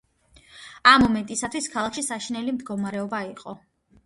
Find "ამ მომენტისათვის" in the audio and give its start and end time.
0.91-1.67